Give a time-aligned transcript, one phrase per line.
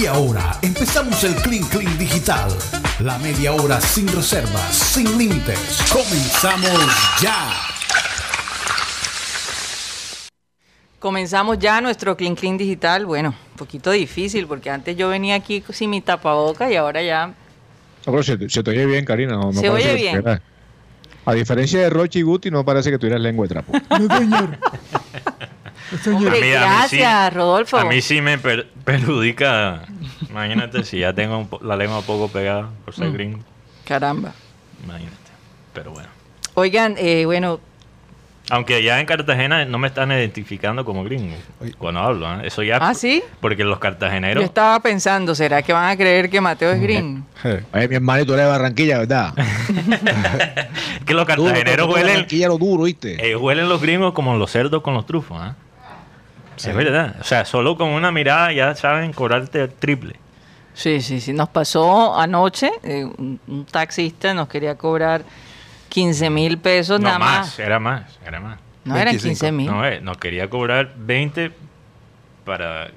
[0.00, 2.50] Y ahora empezamos el Clean Clean Digital.
[3.00, 5.58] La media hora sin reservas, sin límites.
[5.92, 7.52] Comenzamos ya.
[10.98, 13.04] Comenzamos ya nuestro Clean Clean Digital.
[13.04, 17.26] Bueno, un poquito difícil porque antes yo venía aquí sin mi tapaboca y ahora ya.
[17.26, 17.34] No,
[18.12, 19.32] pero se, te- se te oye bien, Karina.
[19.34, 20.22] No, no Se oye bien.
[21.26, 23.72] A diferencia de Rochi y Guti, no parece que tuvieras lengua de trapo.
[26.06, 27.76] Hombre, A mí- a mí gracias, sí- Rodolfo.
[27.78, 29.82] A mí sí me per- perjudica.
[30.28, 33.12] Imagínate si ya tengo la lengua poco pegada por ser Mm.
[33.12, 33.38] gringo.
[33.84, 34.32] Caramba.
[34.84, 35.16] Imagínate.
[35.74, 36.08] Pero bueno.
[36.54, 37.60] Oigan, eh, bueno,
[38.52, 41.36] Aunque ya en Cartagena no me están identificando como gringo
[41.78, 42.26] cuando hablo.
[42.34, 42.48] ¿eh?
[42.48, 42.78] Eso ya.
[42.80, 43.22] ¿Ah, sí?
[43.40, 44.42] Porque los yo cartageneros.
[44.42, 47.24] estaba pensando, ¿será que van a creer que Mateo es green?
[47.72, 49.34] Oye, mi hermanito eres de Barranquilla, ¿verdad?
[49.38, 49.44] Es
[51.06, 52.08] que los Duro, cartageneros pero huelen.
[52.08, 53.24] Barranquilla lo duro, ¿viste?
[53.30, 55.38] eh, huelen los gringos como los cerdos con los trufos.
[55.40, 55.54] ¿ah?
[56.56, 57.16] Es verdad.
[57.20, 60.16] O sea, solo con una mirada ya saben cobrarte el triple.
[60.74, 61.32] Sí, sí, sí.
[61.32, 65.22] Nos pasó anoche, eh, un, un taxista nos quería cobrar
[65.88, 67.58] 15 mil pesos No, nada más, más.
[67.58, 68.58] era más, era más.
[68.84, 69.66] No eran 15 mil.
[69.70, 71.50] No, eh, nos quería cobrar 20
[72.44, 72.90] para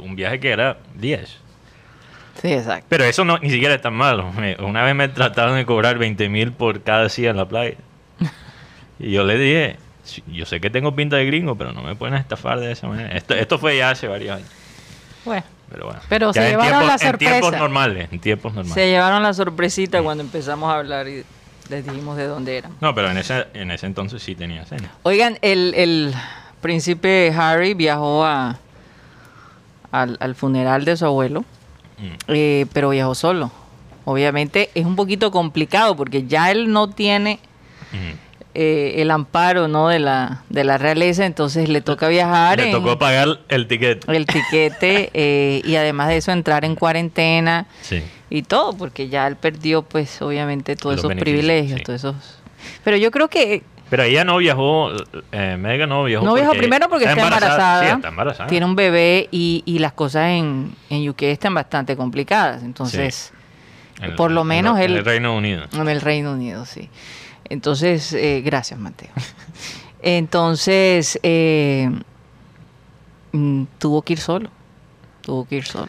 [0.00, 1.38] un viaje que era 10.
[2.40, 2.86] Sí, exacto.
[2.88, 4.32] Pero eso no, ni siquiera es tan malo.
[4.32, 7.76] Me- una vez me trataron de cobrar 20 mil por cada día en la playa.
[9.00, 9.82] Y yo le dije, "Sí,
[10.26, 13.10] yo sé que tengo pinta de gringo, pero no me pueden estafar de esa manera.
[13.16, 14.48] Esto, esto fue ya hace varios años.
[15.24, 16.00] Bueno, Pero bueno.
[16.08, 17.58] Pero se en llevaron tiempos- la En tiempos sorpresa.
[17.58, 18.74] normales, en tiempos normales.
[18.74, 21.24] se llevaron la sorpresita cuando empezamos a hablar y
[21.68, 22.72] les dijimos de dónde eran.
[22.80, 24.90] No, pero en ese, en ese entonces sí tenía cena.
[25.02, 26.14] Oigan, el, el
[26.62, 28.56] príncipe Harry viajó a,
[29.92, 31.44] al, al funeral de su abuelo,
[31.98, 32.14] Mm.
[32.28, 33.50] eh, pero viajó solo.
[34.04, 37.40] Obviamente es un poquito complicado porque ya él no tiene
[37.92, 38.27] Mm.
[38.54, 42.72] Eh, el amparo no de la de la realeza, entonces le toca viajar Le en
[42.72, 44.08] tocó pagar el ticket.
[44.08, 48.02] el tiquete eh, y además de eso entrar en cuarentena Sí.
[48.30, 51.84] y todo, porque ya él perdió pues obviamente todos Los esos privilegios, sí.
[51.84, 52.16] todos esos.
[52.84, 54.90] Pero yo creo que Pero ella no viajó,
[55.32, 56.24] eh, Megan no viajó.
[56.24, 58.48] no viajó primero porque está embarazada, Sí, está embarazada.
[58.48, 63.32] tiene un bebé y, y las cosas en, en UK están bastante complicadas, entonces
[64.00, 65.64] En- por lo en- menos en él- el Reino Unido.
[65.72, 66.88] en el Reino Unido, sí.
[67.50, 69.10] Entonces, eh, gracias Mateo.
[70.02, 71.90] Entonces, eh,
[73.32, 74.50] mm, tuvo que ir solo,
[75.22, 75.88] tuvo que ir solo.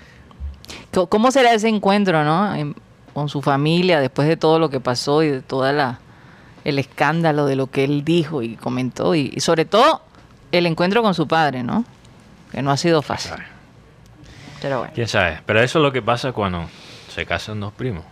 [1.09, 2.53] ¿Cómo será ese encuentro, no?
[2.55, 2.75] En-
[3.13, 5.99] con su familia después de todo lo que pasó y de toda la
[6.65, 10.01] el escándalo de lo que él dijo y comentó y, y sobre todo
[10.51, 11.85] el encuentro con su padre, ¿no?
[12.51, 13.31] Que no ha sido fácil.
[14.61, 14.93] Pero bueno.
[14.93, 15.39] ¿Quién sabe?
[15.45, 16.65] Pero eso es lo que pasa cuando
[17.13, 18.03] se casan dos primos.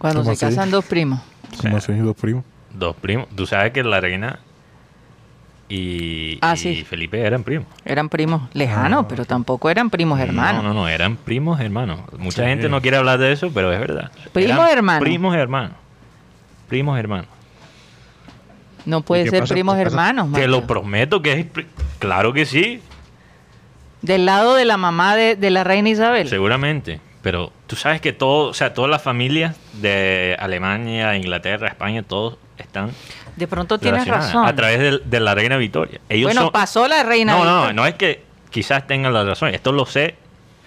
[0.00, 0.56] Cuando ¿Cómo se así?
[0.56, 1.20] casan dos primos.
[1.60, 2.44] ¿Cómo así, dos primos?
[2.72, 3.28] Dos primos.
[3.36, 4.38] Tú sabes que la reina
[5.68, 6.82] y, Ah, y sí.
[6.84, 7.66] Felipe eran primos.
[7.84, 10.62] Eran primos lejanos, Ah, pero tampoco eran primos hermanos.
[10.64, 12.00] No, no, no, eran primos hermanos.
[12.18, 12.48] Mucha Sí.
[12.48, 14.10] gente no quiere hablar de eso, pero es verdad.
[14.32, 15.02] Primos hermanos.
[15.02, 15.72] Primos hermanos.
[16.68, 17.26] Primos hermanos.
[18.86, 19.54] No puede ¿Y qué ser pasa?
[19.54, 20.32] primos hermanos.
[20.32, 21.46] Te lo prometo que es...
[21.98, 22.80] Claro que sí,
[24.00, 26.26] Del lado de la mamá de, de la reina Isabel.
[26.28, 27.00] seguramente.
[27.22, 32.36] Pero tú sabes que todo, o sea, todas las familias de Alemania, Inglaterra, España, todos
[32.58, 32.90] están
[33.36, 34.44] De pronto tienes razón.
[34.44, 36.00] a través de, de la reina Victoria.
[36.08, 37.72] Ellos bueno, son- pasó la reina No, no, Victoria.
[37.74, 39.54] no es que quizás tengan la razón.
[39.54, 40.16] Esto lo sé.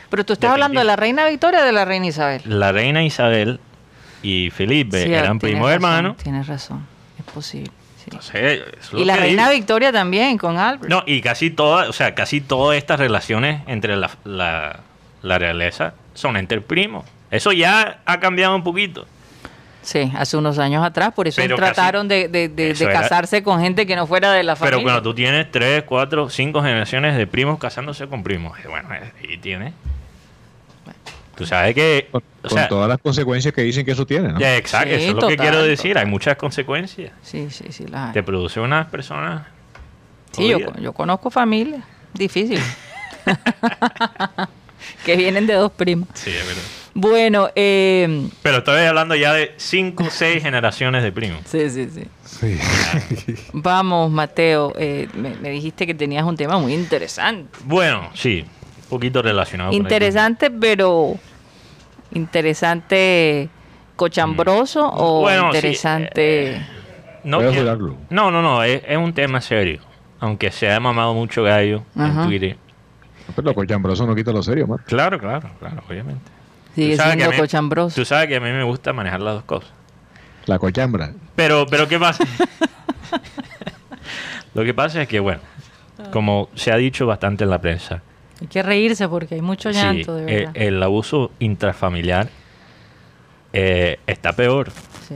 [0.09, 2.41] Pero tú estás hablando de la reina Victoria o de la reina Isabel.
[2.45, 3.59] La reina Isabel
[4.21, 6.15] y Felipe Sí, eran primos hermanos.
[6.15, 6.87] Tienes razón.
[7.19, 7.71] Es posible.
[7.97, 8.03] sí.
[8.11, 9.59] Entonces, eso es Y la reina digo.
[9.59, 10.89] Victoria también, con Albert.
[10.89, 14.79] No, y casi todas, o sea, casi todas estas relaciones entre la, la,
[15.21, 17.05] la realeza son entre primos.
[17.31, 19.05] Eso ya ha cambiado un poquito.
[19.81, 22.91] Sí, hace unos años atrás, por eso Pero casi- trataron de, de- de- Eso de
[22.91, 24.77] era- casarse con gente que no fuera de la familia.
[24.77, 28.93] Pero cuando tú tienes tres, cuatro, cinco generaciones de primos casándose con primos, eh, bueno,
[28.93, 29.73] eh, ahí tienes.
[31.35, 32.07] Tú sabes que...
[32.11, 34.39] Con, o con sea, todas las consecuencias que dicen que eso tiene, ¿no?
[34.39, 35.91] ya, exacto, Sí, eso es lo que quiero decir.
[35.93, 36.05] total.
[36.05, 37.11] Hay muchas consecuencias.
[37.23, 37.87] Sí, sí, sí.
[37.87, 38.13] las hay.
[38.13, 39.47] Te produce unas personas...
[40.31, 42.63] Sí, yo, yo conozco familias difíciles.
[45.05, 46.07] que vienen de dos primos.
[46.13, 46.61] Sí, es verdad.
[46.95, 51.41] Bueno, eh, Pero estoy hablando ya de cinco, seis generaciones de primos.
[51.45, 52.03] sí, sí, sí.
[52.23, 52.57] Sí.
[53.53, 54.73] Vamos, Mateo.
[54.77, 57.49] eh, me, me dijiste que tenías un tema muy interesante.
[57.63, 58.45] Bueno, sí,
[58.83, 61.17] un poquito relacionado con Interesante, pero
[62.11, 63.49] interesante
[63.95, 66.51] cochambroso o Bueno, sí, interesante.
[66.57, 66.61] eh,
[67.23, 67.41] No,
[68.09, 69.79] no, no, no, es, es un tema serio.
[70.19, 72.23] Aunque se ha mamado mucho gallo Ajá.
[72.23, 72.57] en Twitter.
[73.35, 74.85] Pero lo cochambroso no quita lo serio, Marco.
[74.85, 76.21] Claro, claro, claro, obviamente.
[76.75, 77.95] Sigue siendo a mí- cochambroso.
[77.95, 79.71] Tú sabes que a mí me gusta manejar las dos cosas.
[80.45, 81.13] La cochambra.
[81.35, 82.23] Pero, pero ¿qué pasa?
[84.53, 85.41] Lo que pasa es que, bueno,
[86.11, 88.01] como se ha dicho bastante en la prensa,
[88.41, 90.51] Hay que reírse porque hay mucho Sí, llanto, de el, verdad.
[90.55, 92.29] el abuso intrafamiliar
[93.53, 94.69] eh, está peor.
[95.07, 95.15] Sí.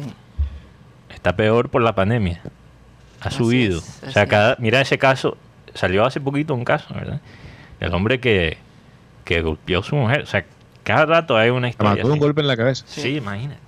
[1.14, 2.42] Está peor por la pandemia.
[3.22, 3.80] Ha Así subido.
[3.80, 5.38] es, o sea, cada, mira ese caso.
[5.74, 7.20] Salió hace poquito un caso, ¿verdad?
[7.80, 8.58] El hombre que,
[9.26, 10.22] que golpeó a su mujer.
[10.22, 10.46] O sea,
[10.84, 11.96] cada rato hay una historia.
[11.96, 12.84] mató de un golpe en la cabeza.
[12.88, 13.60] Sí, imagínate.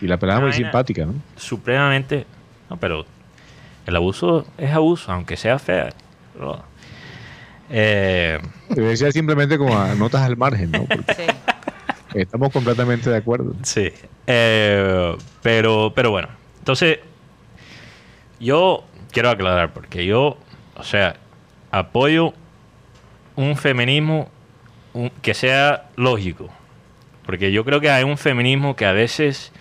[0.00, 1.14] Y la pelada muy simpática, ¿no?
[1.36, 2.26] Supremamente.
[2.70, 3.04] No, pero
[3.86, 5.90] el abuso es abuso, aunque sea fea.
[6.36, 6.62] Bro.
[7.70, 8.38] Eh,
[8.70, 10.84] Debe ser simplemente como a notas al margen, ¿no?
[10.84, 11.26] Porque Sí.
[12.14, 13.54] estamos completamente de acuerdo.
[13.62, 13.92] Sí.
[14.26, 16.28] Eh, pero, pero bueno.
[16.58, 16.98] Entonces,
[18.40, 20.38] yo quiero aclarar, porque yo,
[20.76, 21.16] o sea,
[21.70, 22.32] apoyo
[23.38, 24.28] un feminismo
[24.94, 26.48] un- que sea lógico.
[27.24, 29.52] Porque yo creo que hay un feminismo que a veces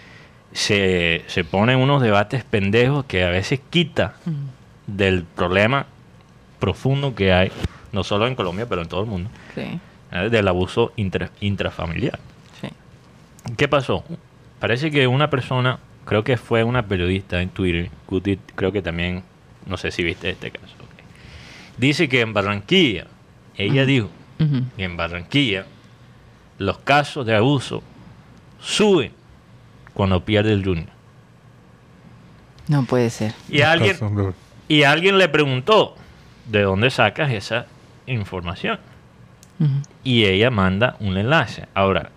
[0.52, 4.16] se, se pone en unos debates pendejos que a veces quita
[4.88, 5.86] del problema
[6.60, 7.52] profundo que hay,
[7.92, 9.80] no solo en Colombia, pero en todo el mundo, Sí.
[10.12, 10.30] ¿eh?
[10.32, 12.18] del abuso intra- intrafamiliar.
[12.62, 12.70] Sí.
[13.58, 14.04] ¿Qué pasó?
[14.60, 17.92] Parece que una persona, creo que fue una periodista en Twitter,
[18.56, 19.24] creo que también,
[19.68, 20.74] no sé si viste este caso,
[21.78, 23.06] dice que en Barranquilla,
[23.58, 24.10] ella dijo
[24.76, 25.66] que en Barranquilla
[26.60, 27.82] los casos de abuso
[28.60, 29.12] suben
[29.94, 30.90] cuando pierde el junior.
[32.68, 33.34] No puede ser.
[33.50, 33.96] Y alguien,
[34.68, 34.84] y
[35.18, 35.96] le preguntó,
[36.46, 37.66] ¿de dónde sacas esa
[38.06, 38.80] información?
[40.04, 41.68] Y ella manda un enlace.
[41.74, 42.12] Ahora,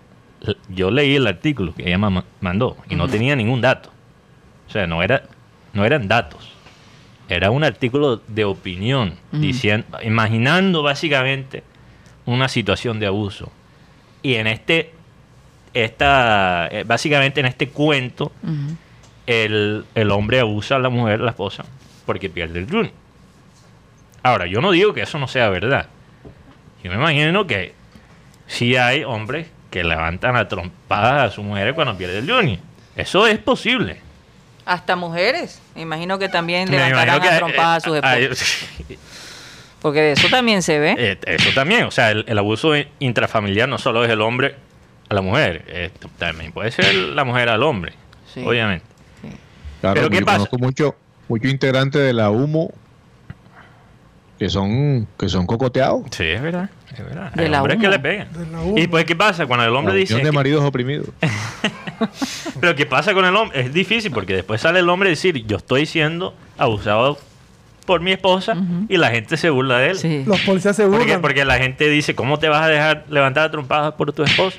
[0.69, 3.89] yo leí el artículo que ella ma- mandó y no tenía ningún dato.
[4.67, 5.23] O sea, no, era,
[5.73, 6.51] no eran datos.
[7.35, 11.63] Era un artículo de opinión, diciendo, imaginando básicamente
[12.25, 13.51] una situación de abuso.
[14.21, 14.91] Y en este,
[15.73, 18.33] esta, eh, básicamente en este cuento,
[19.25, 21.63] el, el hombre abusa a la mujer, la esposa,
[22.05, 22.91] porque pierde el junior.
[24.23, 25.87] Ahora, yo no digo que eso no sea verdad.
[26.83, 27.73] Yo me imagino que
[28.45, 32.59] sí hay hombres que levantan a trompadas a sus mujeres cuando pierde el junior.
[32.95, 34.10] Eso es posible.
[34.65, 35.59] Hasta mujeres.
[35.75, 38.65] Me imagino que también Me levantarán a trompadas a sus eh, esposas.
[39.81, 40.95] Porque de eso también se ve.
[40.97, 44.55] eh, eso también, o sea, el, el abuso intrafamiliar no solo es el hombre
[45.09, 47.93] a la mujer, eh, también puede ser la mujer al hombre,
[48.33, 48.43] Sí.
[48.45, 48.85] obviamente.
[49.81, 50.37] Claro, Pero ¿qué yo pasa?
[50.37, 50.95] conozco mucho,
[51.27, 52.71] mucho integrante de la humo
[54.37, 56.03] que son, que son cocoteados.
[56.11, 57.31] Sí, es verdad, es verdad.
[57.33, 58.27] De Hay la hombres que le pegan.
[58.75, 59.47] Y pues, ¿qué pasa?
[59.47, 60.15] Cuando el hombre La dice...
[60.15, 61.07] de que- maridos oprimidos.
[62.59, 63.61] Pero ¿qué pasa con el hombre?
[63.61, 67.17] Es difícil porque después sale el hombre a decir, yo estoy siendo abusado
[67.85, 68.55] por mi esposa
[68.87, 69.97] y la gente se burla de él.
[69.97, 70.23] Sí.
[70.25, 71.21] Los policías se burlan.
[71.21, 74.57] porque la gente dice, ¿cómo te vas a dejar levantar a trompadas por tu esposa?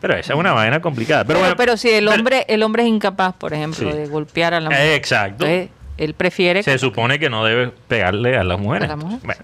[0.00, 1.24] Pero esa es una vaina complicada.
[1.24, 3.96] Pero, Pero, bueno, pero si el pero- hombre, el hombre es incapaz, por ejemplo, Sí.
[3.96, 4.92] de golpear a la mujer.
[4.94, 5.44] exacto.
[5.44, 8.84] Entonces, él prefiere Se que- supone que no debe pegarle a las mujeres.
[8.86, 9.18] ¿A la mujer?
[9.24, 9.40] Bueno,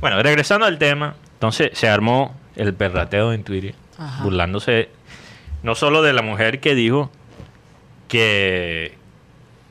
[0.00, 4.24] bueno, regresando al tema, entonces se armó el perrateo en Twitter, Ajá.
[4.24, 4.88] burlándose
[5.62, 7.10] no solo de la mujer que dijo
[8.08, 8.94] que,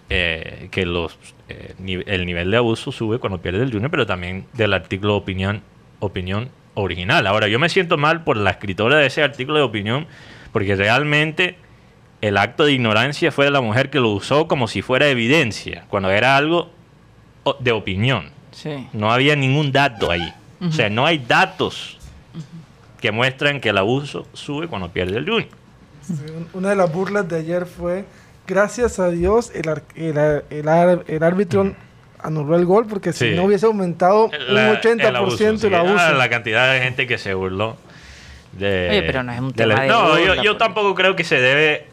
[0.10, 1.18] eh, que los,
[1.50, 1.76] eh,
[2.06, 5.62] el nivel de abuso sube cuando pierde el junior, pero también del artículo de opinión,
[6.00, 7.26] opinión original.
[7.28, 10.08] Ahora, yo me siento mal por la escritora de ese artículo de opinión,
[10.52, 11.58] porque realmente
[12.22, 15.86] el acto de ignorancia fue de la mujer que lo usó como si fuera evidencia,
[15.90, 16.70] cuando era algo
[17.60, 18.32] de opinión.
[18.52, 18.88] Sí.
[18.94, 20.34] No había ningún dato ahí.
[20.60, 21.98] O sea, no hay datos
[23.00, 25.50] que muestran que el abuso sube cuando pierde el junior.
[26.54, 28.06] Una de las burlas de ayer fue,
[28.48, 31.76] gracias a Dios, el, ar- el, ar- el ar- el árbitro
[32.22, 33.30] anuló el gol porque Sí.
[33.30, 35.98] si no hubiese aumentado La- un 80% el abuso.
[35.98, 36.04] sí.
[36.10, 37.78] Ah, la cantidad de gente que se burló.
[38.54, 40.60] De, Oye, pero no es un de la- tema de No, burla, yo, yo porque-
[40.60, 41.86] tampoco creo que se debe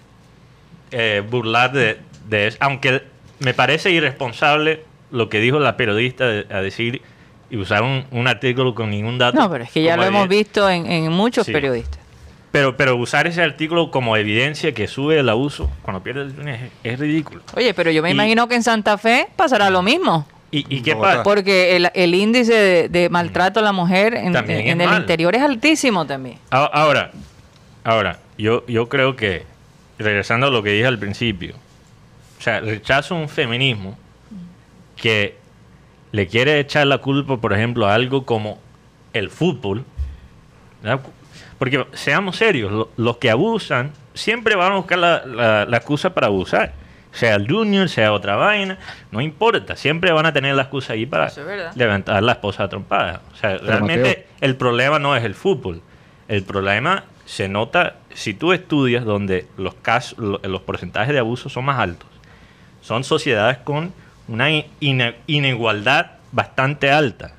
[0.93, 2.57] eh, burlar de, de eso.
[2.61, 3.03] Aunque
[3.41, 7.03] me parece irresponsable lo que dijo la periodista de- a decir
[7.51, 9.37] y usar un, un artículo con ningún dato.
[9.39, 11.53] No, pero es que ya lo hemos visto en, en muchos Sí.
[11.53, 11.99] periodistas.
[12.55, 16.55] Pero, pero usar ese artículo como evidencia que sube el abuso cuando pierde el junior
[16.55, 17.43] es, es ridículo.
[17.57, 20.25] Oye, pero yo me Y- imagino que en Santa Fe pasará lo mismo.
[20.53, 21.25] ¿Y, y qué pasa?
[21.25, 25.01] Porque el, el índice de, de maltrato a la mujer en, el mal.
[25.01, 26.39] interior es altísimo también.
[26.51, 27.11] Ahora,
[27.83, 29.45] ahora, yo, yo creo que,
[29.99, 31.57] regresando a lo que dije al principio,
[32.39, 33.99] o sea, rechazo un feminismo
[34.95, 35.37] que
[36.13, 38.61] le quiere echar la culpa, por ejemplo, a algo como
[39.13, 39.85] el fútbol.
[40.85, 41.01] ¿verdad?
[41.65, 46.13] Porque seamos serios, lo- los que abusan siempre van a buscar la, la- la excusa
[46.13, 46.75] para abusar.
[47.11, 48.77] Sea el junior, sea otra vaina,
[49.11, 51.39] no importa, siempre van a tener la excusa ahí para es
[51.75, 53.23] levantar la esposa trompada.
[53.33, 54.25] O sea, Pero, realmente Mateo.
[54.43, 55.81] el problema no es el fútbol.
[56.29, 61.49] El problema se nota si tú estudias donde los casos, lo- los porcentajes de abuso
[61.49, 62.11] son más altos.
[62.83, 63.91] Son sociedades con
[64.29, 64.51] una
[65.27, 67.33] inigualdad bastante alta.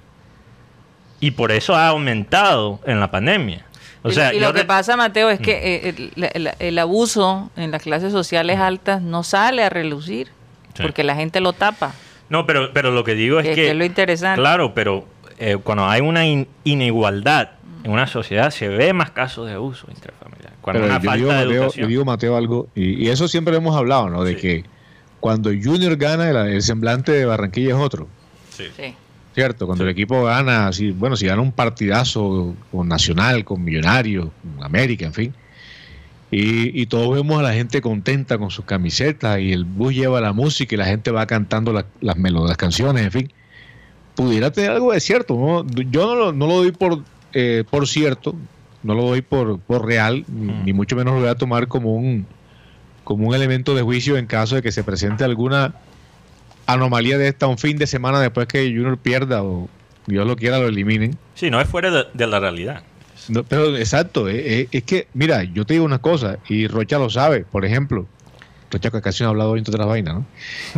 [1.19, 3.65] Y por eso ha aumentado en la pandemia.
[4.05, 6.51] O Y- sea, y yo lo que pasa, Mateo, es que eh, el, la- el-
[6.59, 10.27] el abuso en las clases sociales altas no sale a relucir,
[10.75, 10.83] Sí.
[10.83, 11.93] porque la gente lo tapa.
[12.29, 14.39] No, pero, pero lo que digo es Que- es lo interesante.
[14.39, 15.05] Claro, pero
[15.39, 17.49] eh, cuando hay una in- inigualdad
[17.83, 20.53] en una sociedad se ve más casos de abuso intrafamiliar.
[20.61, 21.81] Cuando hay Pero una yo falta digo, de Mateo, educación.
[21.83, 24.23] yo digo, Mateo, algo, y, y eso siempre lo hemos hablado, ¿no?
[24.23, 24.41] De Sí.
[24.41, 24.63] que
[25.19, 28.07] cuando Junior gana, el, el semblante de Barranquilla es otro,
[28.49, 28.65] Sí.
[28.75, 28.95] Sí.
[29.35, 29.67] ¿Cierto?
[29.67, 34.63] Cuando el equipo gana, si, bueno, si gana un partidazo con Nacional, con Millonarios, con
[34.63, 35.33] América, en fin.
[36.31, 40.19] Y, y todos vemos a la gente contenta con sus camisetas y el bus lleva
[40.21, 43.31] la música y la gente va cantando la- las melodías, las canciones, en fin.
[44.15, 45.65] Pudiera tener algo de cierto, ¿no?
[45.91, 47.01] Yo no lo, no lo doy por,
[47.33, 48.33] eh, por cierto,
[48.83, 50.65] no lo doy por, por real, ni, Mm.
[50.65, 52.25] ni mucho menos lo voy a tomar como un,
[53.03, 55.75] como un elemento de juicio en caso de que se presente alguna
[56.65, 59.67] anomalía de esta un fin de semana después que Junior pierda o
[60.07, 61.17] Dios lo quiera lo eliminen.
[61.35, 62.81] Sí, no es fuera de, de la realidad.
[63.27, 66.99] No, pero exacto, eh, eh, es que, mira, yo te digo una cosa, y Rocha
[66.99, 68.05] lo sabe, por ejemplo,
[68.69, 70.25] Rocha que casi no ha hablado hoy entre otras vainas, ¿no?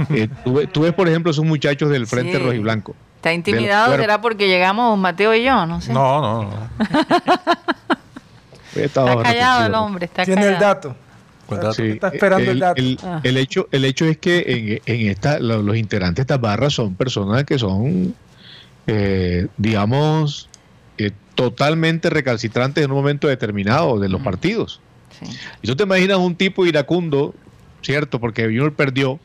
[0.15, 2.37] Eh, tú, ves- tú ves, por ejemplo, esos muchachos del Frente Sí.
[2.39, 2.95] Rojo y Blanco.
[3.17, 3.95] ¿Está intimidado?
[3.97, 5.65] ¿Será porque llegamos Mateo y yo?
[5.65, 5.91] No sé.
[5.91, 6.69] No, no, no.
[8.75, 10.55] He estado está callado el hombre, está Tiene callado.
[10.55, 10.95] el dato.
[11.73, 12.81] Sí, Está esperando el el, dato.
[12.81, 13.21] el- Ah.
[13.23, 16.73] el hecho, el hecho es que en, en esta, lo- los integrantes de estas barras
[16.73, 18.13] son personas que son,
[18.87, 20.49] eh, digamos,
[20.97, 24.81] eh, totalmente recalcitrantes en un momento determinado de los partidos.
[25.19, 25.25] Sí.
[25.61, 27.33] Y tú te imaginas un tipo iracundo,
[27.81, 28.19] ¿cierto?
[28.19, 29.19] Porque Junior perdió.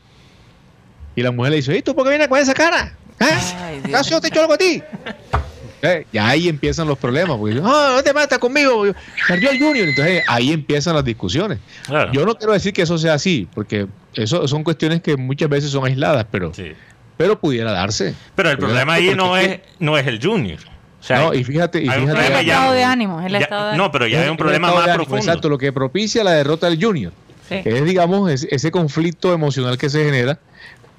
[1.15, 2.95] Y la mujer le dice, ¿y tú por qué vienes con esa cara?
[3.19, 3.25] ¿Eh?
[3.59, 3.89] Ay, Dios.
[3.89, 4.81] ¿Acaso yo te he hecho algo a ti?
[5.85, 7.37] Eh, y ahí empiezan los problemas.
[7.37, 8.85] Porque dicen, no, te matas conmigo.
[9.27, 9.89] Perdió el Junior.
[9.89, 11.59] Entonces ahí empiezan las discusiones.
[11.85, 12.11] Claro.
[12.13, 15.69] Yo no quiero decir que eso sea así, porque eso son cuestiones que muchas veces
[15.71, 16.71] son aisladas, pero, Sí.
[17.17, 18.15] pero pudiera darse.
[18.33, 20.59] Pero el problema ahí no es, no es el Junior.
[21.01, 23.31] O sea, No, y fíjate, y fíjate problema El ya- estado de ánimo, es el
[23.33, 25.17] ya- estado de no, pero ya hay un problema más ánimo, profundo.
[25.17, 27.11] Exacto, lo que propicia la derrota del Junior.
[27.49, 27.61] Sí.
[27.61, 30.39] que es, digamos, es- ese conflicto emocional que se genera,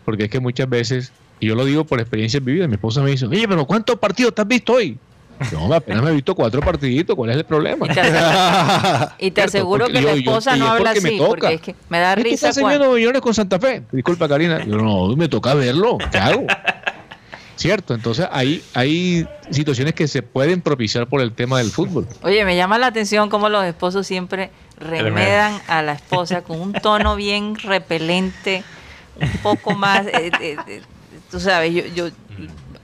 [0.04, 1.10] porque es que muchas veces,
[1.40, 4.34] y yo lo digo por experiencias vividas, mi esposa me dice, oye, pero ¿cuántos partidos
[4.34, 4.98] te has visto hoy?
[5.52, 7.86] No, apenas me he visto cuatro partiditos, ¿cuál es el problema?
[9.18, 11.28] Y te, y aseguro porque que yo- yo- esposa no habla me así, toca.
[11.28, 12.92] porque es que me da risa estás cuando...
[12.92, 13.82] millones con Santa Fe.
[13.90, 14.64] Disculpa, Karina.
[14.64, 15.98] Yo no, me toca verlo.
[16.12, 16.46] ¿Qué hago?
[17.56, 22.06] Cierto, entonces hay, hay situaciones que se pueden propiciar por el tema del fútbol.
[22.22, 26.72] Oye, me llama la atención cómo los esposos siempre remedan a la esposa con un
[26.72, 28.64] tono bien repelente,
[29.20, 30.82] un poco más, eh, eh, eh,
[31.34, 32.08] tú sabes, yo, yo,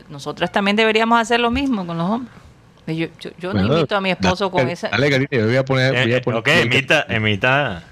[0.08, 2.34] nosotras también deberíamos hacer lo mismo con los hombres.
[2.88, 4.88] Yo, yo, yo no Bueno, invito a mi esposo dale, con esa...
[4.88, 5.92] Dale, Karina, yo voy a poner.
[5.92, 7.84] voy a Eh, poner ok, emita, emita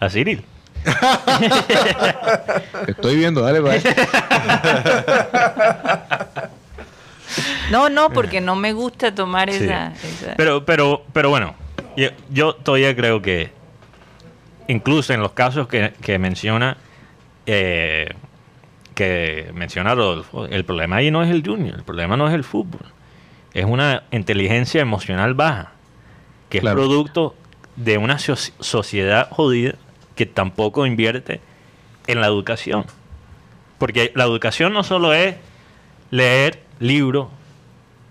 [0.00, 0.42] a Cyril.
[2.86, 3.74] Te estoy viendo, dale, va.
[7.70, 9.64] No, no, porque no me gusta tomar Sí.
[9.64, 9.88] esa...
[9.92, 11.54] esa- Pero, pero, pero bueno,
[11.96, 13.50] yo, yo todavía creo que
[14.68, 16.78] incluso en los casos que, que menciona
[17.44, 18.08] eh,
[18.96, 22.42] que menciona Rodolfo, el problema ahí no es el junior, el problema no es el
[22.44, 22.80] fútbol,
[23.52, 25.72] es una inteligencia emocional baja,
[26.48, 26.80] que Claro.
[26.80, 27.34] es producto
[27.76, 29.74] de una so- sociedad jodida
[30.14, 31.40] que tampoco invierte
[32.06, 32.86] en la educación.
[33.78, 35.36] Porque la educación no solo es
[36.10, 37.28] leer libros,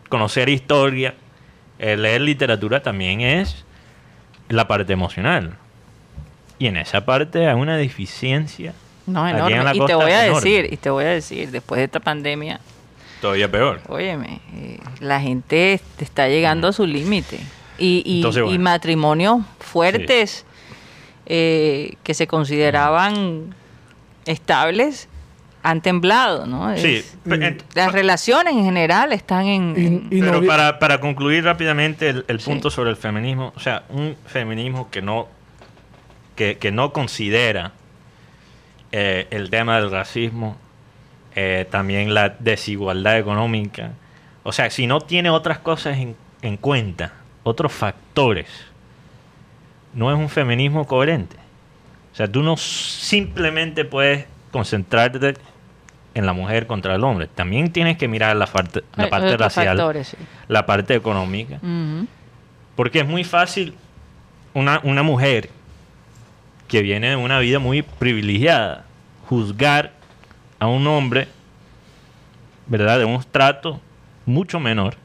[0.09, 1.15] conocer historia,
[1.79, 3.65] eh, leer literatura también es
[4.49, 5.55] la parte emocional.
[6.59, 8.73] Y en esa parte hay una deficiencia
[9.07, 9.71] No, en enorme.
[9.73, 10.49] Y te voy a enorme.
[10.49, 12.59] decir, y te voy a decir, después de esta pandemia,
[13.21, 13.81] todavía peor.
[13.87, 17.39] óyeme, eh, la gente te está llegando a su límite.
[17.77, 18.55] Y, y, Entonces, bueno.
[18.55, 20.45] y matrimonios fuertes
[21.25, 23.53] eh, que se consideraban
[24.25, 25.07] estables
[25.63, 26.75] han temblado, ¿no?
[26.77, 27.17] Sí, Es-
[27.73, 29.73] las relaciones en general están en...
[29.75, 32.45] en- Y- y Pero para, para concluir rápidamente el, el Sí.
[32.51, 35.27] punto sobre el feminismo, o sea, un feminismo que no,
[36.35, 37.71] que, que no considera
[38.97, 40.55] eh, el tema del racismo,
[41.35, 43.91] eh, también la desigualdad económica,
[44.43, 47.11] o sea, si no tiene otras cosas en, en cuenta,
[47.43, 48.47] otros factores,
[49.93, 51.35] no es un feminismo coherente.
[52.13, 55.33] O sea, tú no simplemente puedes concentrarte
[56.13, 57.27] en la mujer contra el hombre.
[57.27, 60.17] También tienes que mirar la parte, la racial, factores, sí.
[60.47, 61.59] la parte económica.
[62.77, 63.75] Porque es muy fácil
[64.53, 65.49] una, una mujer
[66.69, 68.84] que viene de una vida muy privilegiada
[69.27, 69.91] juzgar
[70.59, 71.27] a un hombre,
[72.67, 72.99] ¿verdad?
[72.99, 73.79] De un trato
[74.25, 74.95] mucho menor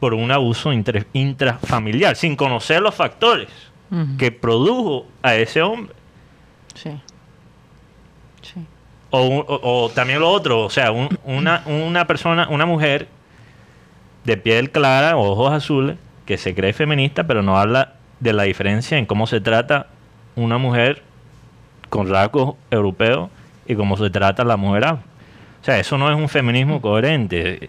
[0.00, 3.48] por un abuso intra- intrafamiliar, sin conocer los factores
[4.18, 5.94] que produjo a ese hombre.
[6.74, 6.90] Sí.
[8.42, 8.60] Sí.
[9.10, 13.08] O- o también lo otro, o sea, un- una, una persona, una mujer
[14.24, 18.98] de piel clara, ojos azules, que se cree feminista, pero no habla de la diferencia
[18.98, 19.86] en cómo se trata
[20.36, 21.02] una mujer
[21.88, 23.30] con rasgos europeos
[23.66, 25.04] y cómo se trata la mujer afro.
[25.60, 27.68] O sea, eso no es un feminismo coherente.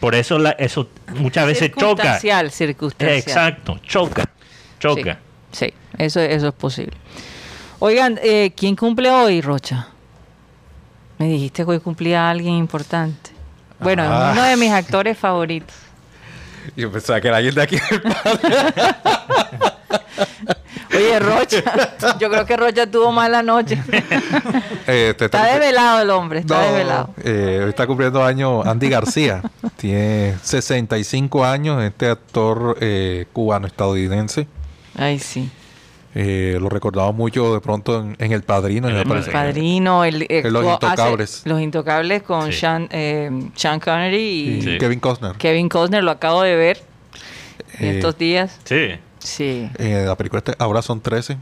[0.00, 1.84] Por eso la- eso muchas veces choca.
[2.18, 3.18] Circunstancial, circunstancial.
[3.18, 4.24] Exacto, choca,
[4.80, 5.18] choca.
[5.52, 6.96] Sí, sí, eso, eso es posible.
[7.78, 9.88] Oigan, eh, ¿quién cumple hoy, Rocha?
[11.18, 13.30] Me dijiste que hoy cumplía alguien importante.
[13.78, 14.30] Bueno, Ah.
[14.32, 15.74] uno de mis actores favoritos.
[16.76, 17.76] Yo pensaba que era alguien de aquí.
[20.94, 21.62] Oye, Rocha,
[22.20, 23.78] yo creo que Rocha tuvo mala noche.
[24.86, 27.10] Eh, te- Está te- desvelado el hombre, está No, desvelado.
[27.24, 29.42] eh, hoy está cumpliendo años Andy García.
[29.76, 34.46] Tiene 65 años, este actor eh, cubano-estadounidense.
[34.96, 35.50] Ay, sí.
[36.14, 38.86] Eh, lo recordaba mucho de pronto en, en El Padrino.
[38.88, 41.40] me El El padrino, el, En Los Intocables.
[41.46, 42.58] los Intocables con Sí.
[42.60, 44.18] Sean, eh, Sean Connery
[44.58, 44.78] y Sí.
[44.78, 45.36] Kevin Costner.
[45.36, 46.82] Kevin Costner, lo acabo de ver
[47.78, 48.60] en Eh, estos días.
[48.64, 48.90] Sí.
[49.22, 49.70] Sí.
[49.78, 51.36] eh, la película este- ahora son 13.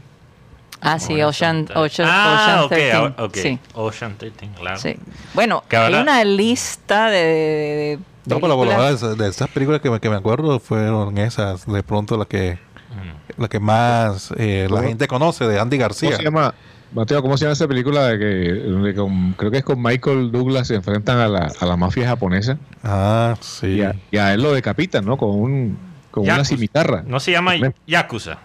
[0.83, 2.91] Ah, sí, Ocean, Ocean, ah, Ocean ok, 13.
[2.93, 3.35] ahora- ok.
[3.35, 4.79] Sí, Ocean 13, claro.
[4.79, 4.95] sí.
[5.35, 9.01] Bueno, Que hay ahora- una lista de, de- de No, pero por lo películas.
[9.03, 12.57] menos de esas películas que me, que me acuerdo fueron esas, de pronto las que,
[12.89, 13.41] Mm.
[13.41, 14.87] la que más eh, la ¿Cómo?
[14.87, 16.17] gente conoce de Andy ¿Cómo García.
[16.17, 16.53] se llama?
[16.93, 20.31] Mateo, ¿cómo se llama esa película de que donde con- creo que es con Michael
[20.31, 23.67] Douglas se enfrentan a la, a la mafia japonesa Ah, sí.
[23.67, 25.15] y, a, y a él lo decapitan, ¿no?
[25.15, 25.77] Con un
[26.11, 26.49] con una Yakuza.
[26.49, 27.53] cimitarra, No se llama
[27.87, 28.37] Yakuza.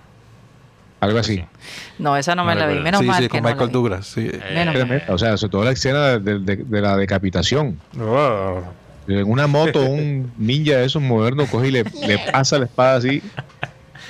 [1.01, 1.37] algo así.
[1.37, 1.45] Sí.
[1.99, 2.79] No, esa no me la vi.
[2.81, 3.71] Menos sí, mal sí, que con no Michael.
[3.73, 4.07] Douglas.
[4.07, 4.29] Sí.
[4.33, 4.87] Eh, Menos mal.
[4.87, 5.13] Tremenda.
[5.15, 7.79] O sea, sobre todo la escena de, de- de la decapitación.
[9.09, 12.97] En una moto, un ninja de esos modernos coge y le, le pasa la espada
[12.97, 13.23] así.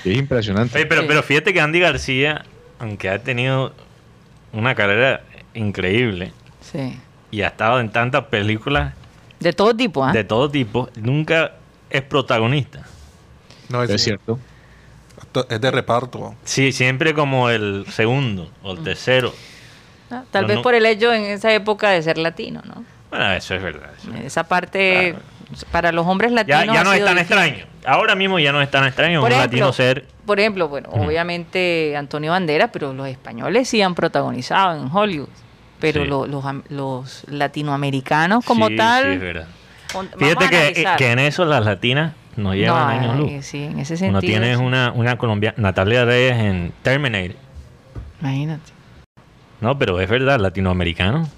[0.04, 0.76] Es impresionante.
[0.78, 1.06] Oye, pero, Sí.
[1.08, 2.44] pero fíjate que Andy García,
[2.78, 3.74] aunque ha tenido
[4.52, 5.20] una carrera
[5.54, 6.98] increíble Sí.
[7.30, 8.94] y ha estado en tantas películas
[9.40, 10.12] De todo tipo, ¿ah?
[10.12, 11.52] de todo tipo, nunca
[11.90, 12.82] es protagonista.
[13.68, 14.38] No, es cierto.
[15.48, 16.34] Es de reparto.
[16.44, 18.78] Sí, siempre como el segundo o Mm.
[18.78, 19.34] el tercero.
[20.10, 20.62] Ah, Tal No, vez no.
[20.62, 22.84] por el hecho en esa época de ser latino, ¿no?
[23.10, 23.90] Bueno, eso es verdad.
[23.98, 25.14] eso es- Esa parte
[25.72, 27.38] para los hombres latinos Ya, no es tan difícil.
[27.38, 27.66] extraño.
[27.86, 30.06] Ahora mismo ya no es tan extraño Por un ejemplo, latino ser.
[30.26, 35.28] Por ejemplo, bueno, obviamente Antonio Banderas, pero los españoles sí han protagonizado en Hollywood.
[35.80, 36.08] Pero Sí.
[36.08, 39.04] lo- los, los latinoamericanos como Sí, tal...
[39.04, 39.46] Sí, es verdad.
[40.18, 40.96] Fíjate que, analizar.
[40.98, 43.30] que en eso las latinas nos llevan No, años luz.
[43.30, 44.10] eh, sí, en ese sentido.
[44.10, 44.62] Uno tiene sí.
[44.62, 47.36] una, una colombiana, Natalia Reyes en Terminator.
[48.20, 48.72] Imagínate.
[49.60, 51.28] No, pero es verdad, latinoamericano.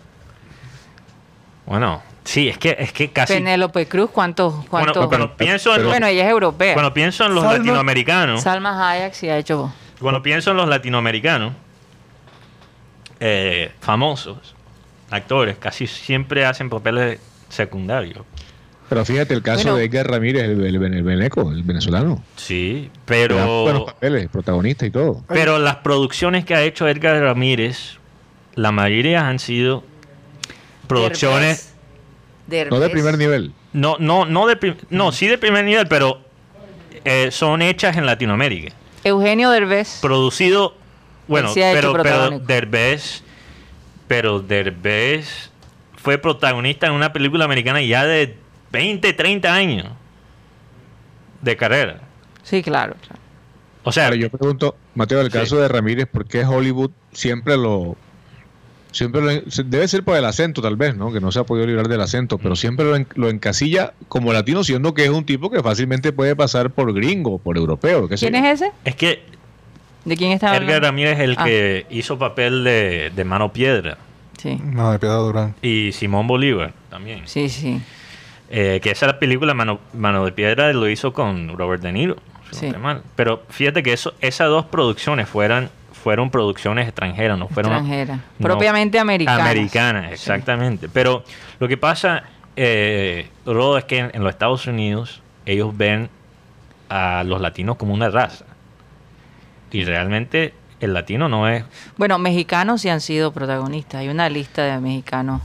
[1.66, 3.34] Bueno, sí, es que, es que casi.
[3.34, 4.54] Penélope Cruz, ¿cuántos?
[4.68, 5.06] Bueno, cuántos?
[5.08, 6.74] cuando pienso en los, Bueno, ella es europea.
[6.74, 9.72] cuando pienso en los Salma- latinoamericanos, Salma Hayek sí ha hecho...
[10.00, 11.52] cuando pienso en los latinoamericanos
[13.20, 14.54] eh, famosos,
[15.11, 18.24] actores, casi siempre hacen papeles secundarios.
[18.88, 19.77] Pero fíjate el caso Bueno.
[19.77, 22.24] de Edgar Ramírez, el, el, el veneco, el venezolano.
[22.37, 25.22] Sí, da buenos pero papeles, protagonista y todo.
[25.29, 27.98] pero las producciones que ha hecho Edgar Ramírez,
[28.55, 29.85] la mayoría han sido
[30.87, 31.74] producciones
[32.46, 32.72] Derbez.
[32.72, 33.53] No de primer nivel.
[33.72, 36.20] no no no de no sí de primer nivel, pero
[37.05, 38.74] eh, son hechas en Latinoamérica.
[39.05, 39.98] Eugenio Derbez.
[40.01, 40.74] producido
[41.27, 42.38] bueno sí pero pero.
[42.40, 43.22] Derbez
[44.09, 45.51] pero Derbez
[45.96, 48.37] fue protagonista en una película americana ya de
[48.72, 49.87] 20 30 años
[51.42, 52.00] de carrera
[52.42, 52.94] Sí, claro.
[53.07, 53.20] claro.
[53.85, 55.38] o sea Ahora yo pregunto, Mateo, el Sí.
[55.38, 57.96] caso de Ramírez, ¿por qué Hollywood siempre lo...
[58.90, 61.12] Siempre lo, debe ser por el acento tal vez, ¿no?
[61.12, 64.33] Que no se ha podido librar del acento, pero siempre lo, en- lo encasilla como
[64.33, 68.09] latino, siendo que es un tipo que fácilmente puede pasar por gringo, por europeo.
[68.09, 68.72] qué ¿Quién es ese?
[68.87, 69.22] es que
[70.07, 70.87] ¿De quién está Edgar hablando?
[70.87, 71.44] Ramírez es el Ah.
[71.44, 73.98] que hizo papel de, de Mano Piedra
[74.38, 75.54] Sí, No, de Piedad Durán.
[75.61, 77.83] y Simón Bolívar también sí, sí.
[78.50, 82.16] Eh, que esa película Mano, Mano de Piedra lo hizo con Robert De Niro.
[82.50, 82.72] si Sí.
[83.14, 88.16] Pero fíjate que eso, esas dos producciones fueran, fueron producciones extranjeras, no fueron Extranjera.
[88.38, 89.40] no, Propiamente americanas.
[89.46, 90.12] Americanas, Sí.
[90.14, 90.88] exactamente.
[90.88, 91.24] Pero
[91.58, 92.22] lo que pasa,
[92.56, 96.08] eh, Rodo, es que en, en los Estados Unidos ellos ven
[96.88, 98.46] a los latinos como una raza.
[99.70, 101.64] Y realmente el latino no es,
[101.98, 104.00] Bueno, mexicanos sí han sido protagonistas.
[104.00, 105.42] Hay una lista de mexicanos.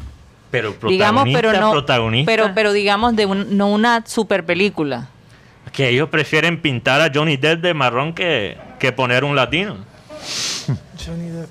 [0.54, 1.72] Pero protagonista, digamos, pero no.
[1.72, 5.08] protagonista, Pero, pero digamos de un- no una super película.
[5.72, 9.78] que ellos prefieren pintar a Johnny Depp de marrón que, que poner un latino.
[11.04, 11.50] Johnny Depp.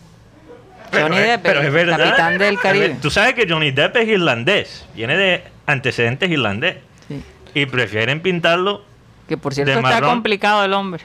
[0.92, 1.98] Johnny es- Depp, pero el es verdad.
[1.98, 2.96] capitán del Caribe.
[3.02, 6.76] Tú sabes que Johnny Depp es irlandés, viene de antecedentes irlandés.
[7.08, 7.20] Sí.
[7.54, 8.84] Y prefieren pintarlo.
[9.28, 10.10] Que por cierto De está marrón.
[10.10, 11.02] complicado el hombre.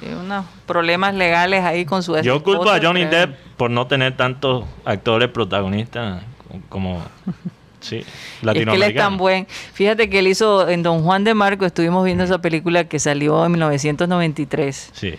[0.00, 3.04] Tiene unos problemas legales ahí con su Yo culpo a Johnny.
[3.04, 6.22] Depp por no tener tantos actores protagonistas
[6.68, 7.02] como
[7.80, 8.04] Sí,
[8.42, 9.46] Es que él es tan buen.
[9.72, 13.44] Fíjate que él hizo en Don Juan de Marco, estuvimos viendo esa película que salió
[13.46, 15.14] en 1993 Sí,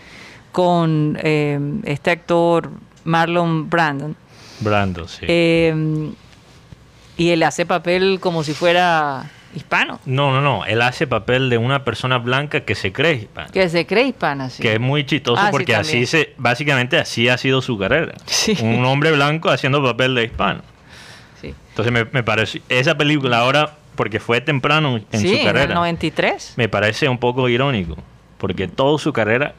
[0.52, 2.70] con eh, este actor
[3.04, 4.16] Marlon Brandon.
[4.60, 5.26] Brando, sí.
[5.28, 6.12] Eh,
[7.18, 10.66] y él hace papel como si fuera hispano, no, no, no.
[10.66, 13.50] Él hace papel de una persona blanca que se cree hispana.
[13.50, 14.50] que se cree hispana.
[14.50, 14.62] sí.
[14.62, 16.08] Que es muy chistoso Ah, sí, porque así también.
[16.08, 18.14] se, básicamente así ha sido su carrera.
[18.26, 18.56] Sí.
[18.62, 20.62] Un hombre blanco haciendo papel de hispano.
[21.42, 25.40] Sí, Entonces me, me parece, esa película ahora, porque fue temprano en Sí, su en
[25.40, 26.54] el carrera, 93.
[26.58, 27.98] me parece un poco irónico,
[28.38, 29.54] porque toda su carrera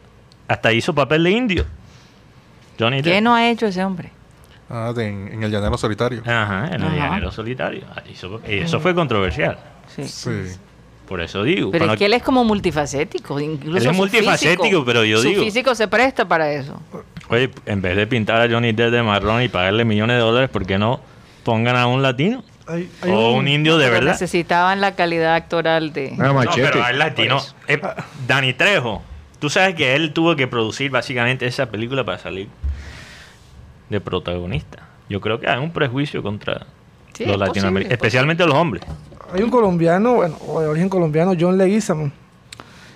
[0.49, 1.67] hasta hizo papel de indio.
[2.79, 3.23] Johnny ¿Qué Depp.
[3.23, 4.11] no ha hecho ese hombre?
[4.71, 6.23] Ah, de- en, en el llanero solitario.
[6.25, 6.97] Ajá, en el Ajá.
[6.97, 7.83] llanero solitario.
[7.95, 9.59] Ah, hizo- y eso fue controversial.
[9.95, 10.05] Sí.
[10.05, 10.31] Sí.
[11.07, 11.71] Por eso digo.
[11.71, 13.39] Pero es que él es como multifacético.
[13.39, 16.81] Incluso Él es su multifacético, físico- pero yo su digo- físico se presta para eso.
[17.29, 20.49] Oye, en vez de pintar a Johnny Depp de marrón y pagarle millones de dólares,
[20.49, 21.01] ¿por qué no
[21.43, 22.43] pongan a un latino?
[22.67, 24.13] Hay- hay o un indio de verdad.
[24.13, 26.15] necesitaban la calidad actoral de...
[26.19, 26.69] Ah, No, machete.
[26.71, 27.39] pero hay latino.
[27.69, 27.81] Eh,
[28.27, 29.03] Dani Trejo.
[29.41, 32.49] Tú sabes que él tuvo que producir básicamente esa película para salir
[33.91, 34.85] de protagonista.
[35.09, 36.67] Yo creo que hay un prejuicio contra
[37.13, 38.85] Sí, los es latinoamericanos, especialmente los hombres.
[39.35, 42.13] Hay un colombiano, bueno, o de origen colombiano, John Leguizamo.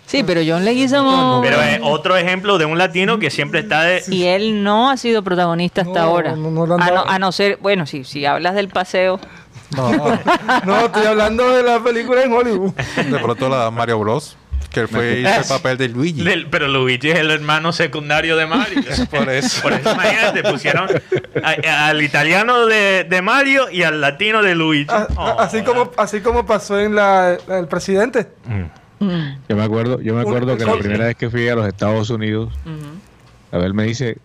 [0.06, 1.40] Sí, pero John Leguizamo...
[1.42, 4.02] Pero es otro ejemplo de un latino que siempre está de...
[4.08, 6.36] Y él no ha sido protagonista hasta No, ahora.
[6.36, 9.18] no, no a, a no ser, bueno, sí, si hablas del paseo,
[9.76, 9.90] No,
[10.64, 12.72] No, estoy hablando de la película en Hollywood.
[12.74, 14.36] de pronto la Mario Bros.
[14.70, 16.22] Que fue hizo el papel de Luigi.
[16.22, 18.82] del- pero Luigi es el hermano secundario de Mario.
[19.10, 19.62] Por eso.
[19.62, 20.88] Por eso imagínate, pusieron
[21.42, 24.86] a- al italiano de, de Mario y al latino de Luigi.
[24.90, 28.28] A- a- Oh, así, como, así como pasó en la, del presidente.
[28.44, 28.64] Mm.
[29.00, 32.10] Yo me acuerdo, yo me acuerdo que la primera vez que fui a los Estados
[32.10, 32.52] Unidos,
[33.52, 34.16] Abel me dice,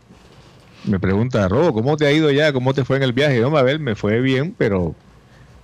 [0.86, 2.52] me pregunta, Robo, ¿cómo te ha ido ya?
[2.54, 3.40] ¿Cómo te fue en el viaje?
[3.40, 4.96] No, Abel, me fue bien, pero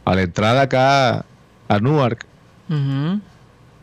[0.05, 1.25] a la entrada acá
[1.69, 2.25] a Newark,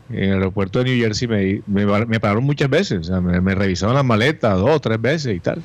[0.09, 2.99] en el aeropuerto de New Jersey, me, me, me pararon muchas veces.
[2.99, 5.61] O sea, me, me revisaron las maletas dos o tres veces y tal.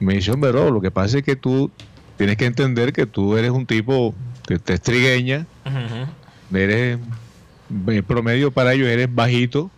[0.00, 1.70] Me dice, hombre, Robo, lo que pasa es que tú
[2.16, 4.14] tienes que entender que tú eres un tipo
[4.46, 6.56] que te es trigueña, Ujú.
[6.56, 6.98] eres
[7.88, 9.70] en promedio para ellos eres bajito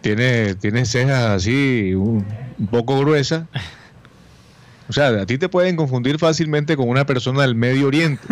[0.00, 2.24] tienes tienes cejas así un,
[2.58, 3.44] un poco gruesas
[4.88, 8.26] o sea a ti te pueden confundir fácilmente con una persona del Medio Oriente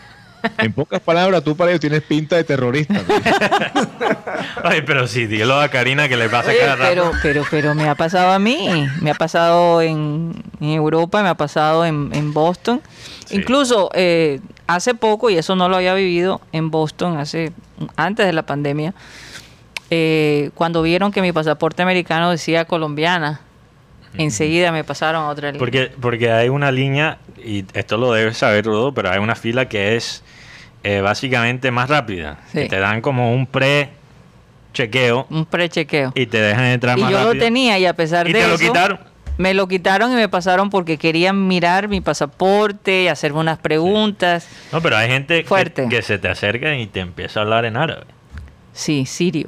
[0.58, 3.02] en pocas palabras tú para ellos tienes pinta de terrorista ¿no?
[4.64, 6.90] Ay, pero sí, dilo a Karina que le pasa Oye, cada rato.
[6.90, 11.28] pero, pero, pero me ha pasado a mí, me ha pasado en, en Europa, me
[11.28, 12.80] ha pasado en, en Boston.
[13.26, 13.36] Sí.
[13.36, 17.52] Incluso eh, hace poco, y eso no lo había vivido en Boston, hace
[17.96, 18.94] antes de la pandemia,
[19.90, 23.40] eh, cuando vieron que mi pasaporte americano decía colombiana,
[24.16, 25.58] enseguida me pasaron a otra línea.
[25.58, 29.68] Porque, porque hay una línea, y esto lo debes saber, Rodo, pero hay una fila
[29.68, 30.22] que es
[30.84, 32.38] eh, básicamente más rápida.
[32.52, 32.60] Sí.
[32.60, 36.12] Que te dan como un pre-chequeo Un prechequeo.
[36.14, 37.44] y te dejan entrar Y más yo lo rápido.
[37.44, 38.64] tenía y a pesar ¿Y de te lo eso...
[38.64, 39.00] quitaron?
[39.42, 44.46] Me lo quitaron y me pasaron porque querían mirar mi pasaporte y hacerme unas preguntas.
[44.70, 45.88] No, pero hay gente que, Fuerte.
[45.88, 48.04] que se te acerca y te empieza a hablar en árabe.
[48.72, 49.46] Sí, sirio.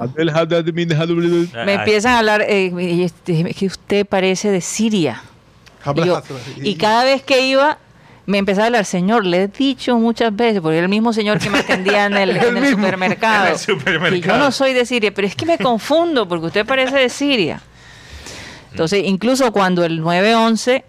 [1.65, 5.21] Me empiezan a hablar, eh, y este, es que usted parece de Siria.
[5.95, 6.21] Y, yo-
[6.61, 7.77] y cada vez que iba,
[8.25, 11.39] me empezaba a hablar, señor, le he dicho muchas veces, porque era el mismo señor
[11.39, 13.45] que me atendía en el, en el supermercado.
[13.47, 14.15] En el supermercado.
[14.15, 17.09] Y yo no soy de Siria, pero es que me confundo, porque usted parece de
[17.09, 17.61] Siria.
[18.75, 20.83] Entonces, incluso cuando el 9-11,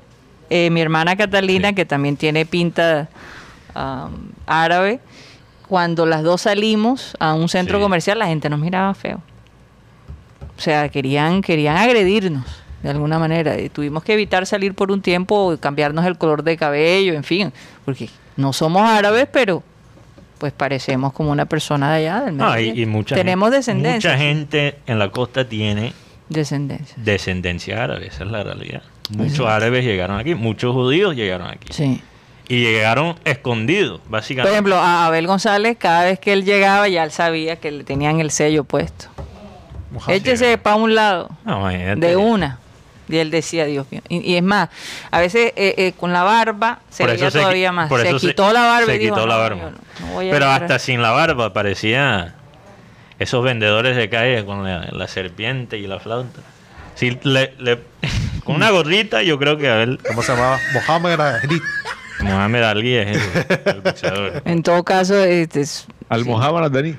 [0.50, 3.08] eh, mi hermana Catalina, que también tiene pinta
[3.74, 4.98] am, árabe,
[5.68, 7.82] cuando las dos salimos a un centro Sí.
[7.82, 9.20] comercial, la gente nos miraba feo.
[10.56, 12.44] O sea, querían, querían agredirnos
[12.82, 13.58] de alguna manera.
[13.60, 17.52] Y tuvimos que evitar salir por un tiempo, cambiarnos el color de cabello, en fin,
[17.84, 19.62] porque no somos árabes, pero
[20.38, 24.10] pues parecemos como una persona de allá del Medio No, y, mucha Tenemos gente, descendencia.
[24.10, 25.92] Mucha gente en la costa tiene
[26.28, 26.94] Descendencia.
[26.98, 28.82] descendencia árabe, esa es la realidad.
[29.10, 29.48] Muchos Exacto.
[29.48, 31.68] árabes llegaron aquí, muchos judíos llegaron aquí.
[31.72, 32.02] Sí.
[32.48, 34.52] Y llegaron escondidos, Por básicamente.
[34.52, 38.20] ejemplo, a Abel González, cada vez que él llegaba, ya él sabía que le tenían
[38.20, 39.06] el sello puesto.
[40.08, 42.58] Échese para un lado, No, de una.
[43.08, 44.00] Y él decía, Dios mío.
[44.08, 44.68] Y, y es más,
[45.12, 47.88] a veces eh, eh, con la barba se Por veía se todavía más.
[47.88, 49.56] por Se quitó la barba se y dijo, quitó la "No, barba".
[49.56, 50.62] no- no Pero entrar".
[50.62, 52.34] hasta sin la barba parecía
[53.18, 56.40] esos vendedores de calle con la, la serpiente y la flauta.
[56.94, 57.80] Si le, le-
[58.44, 60.58] con una gorrita, yo creo que a ver, ¿Cómo se llamaba?
[60.72, 61.60] Mohamed Ali.
[62.20, 63.22] Mohamed Ali es el,
[63.74, 64.42] el boxeador.
[64.46, 66.94] En todo caso, este, es, Almohábanas, Dani.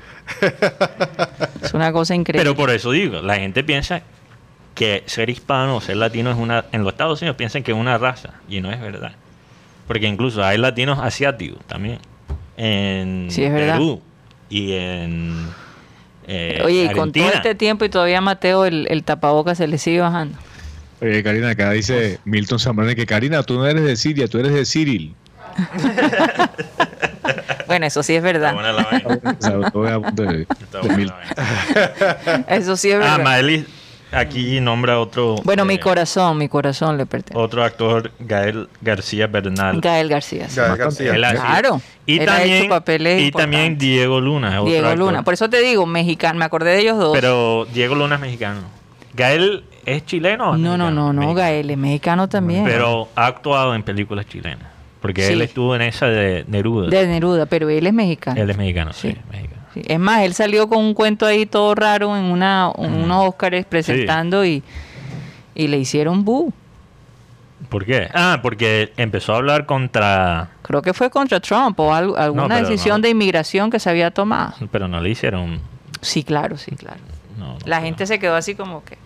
[1.63, 2.43] es una cosa increíble.
[2.43, 4.01] Pero por eso digo, la gente piensa
[4.75, 6.65] que ser hispano o ser latino es una.
[6.71, 9.13] En los Estados Unidos piensan que es una raza y no es verdad.
[9.87, 11.99] Porque incluso hay latinos asiáticos también.
[12.57, 13.73] en Sí, es verdad.
[13.75, 14.01] Perú
[14.49, 15.47] y en
[16.27, 19.77] eh, Oye, y con todo este tiempo y todavía Mateo el, el tapaboca se le
[19.77, 20.37] sigue bajando.
[21.01, 24.53] Oye, Karina, acá dice Milton Zambrano que Karina, tú no eres de Siria, tú eres
[24.53, 25.15] de Cyril.
[27.67, 28.53] Bueno, eso sí es verdad.
[28.53, 29.37] Está buena la vaina.
[32.47, 33.23] Eso sí es Ah, verdad.
[34.11, 35.35] Aquí nombra otro.
[35.43, 37.37] bueno, mi eh, corazón, mi corazón le pertenece.
[37.43, 39.81] Otro actor, Gael García Bernal.
[39.81, 40.47] Gael García.
[40.49, 40.59] sí.
[40.59, 41.13] Gael García.
[41.13, 41.81] Él Claro.
[42.05, 43.77] Y también, hecho papeles y también.
[43.77, 44.61] Diego Luna.
[44.63, 44.97] Diego actor.
[44.97, 45.23] Luna.
[45.23, 46.39] Por eso te digo, mexicano.
[46.39, 47.13] Me acordé de ellos dos.
[47.13, 48.61] Pero Diego Luna es mexicano.
[49.13, 50.51] Gael es chileno.
[50.51, 51.33] o es no, no, no, no.
[51.33, 52.63] Gael es mexicano también.
[52.63, 54.67] Pero ha actuado en películas chilenas.
[55.01, 55.33] Porque Sí.
[55.33, 56.89] él estuvo en esa de Neruda.
[56.89, 58.41] de Neruda, pero él es mexicano.
[58.41, 59.17] Él es mexicano, sí, Sí.
[59.31, 59.56] mexicano.
[59.85, 64.45] Es más, él salió con un cuento ahí todo raro en una, unos Óscares presentando
[64.45, 64.63] y,
[65.55, 66.53] y le hicieron bu.
[67.69, 68.07] ¿Por qué?
[68.13, 70.49] Ah, porque empezó a hablar contra...
[70.61, 73.03] Creo que fue contra Trump o algo- alguna decisión no.
[73.03, 74.53] de inmigración que se había tomado.
[74.71, 75.59] Pero no le hicieron...
[76.01, 76.99] Sí, claro, sí, claro.
[77.37, 78.97] no, La gente se quedó así como que...